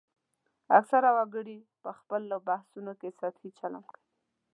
[0.77, 4.03] اکثره وګړي په خپلو بحثونو کې سطحي چلند کوي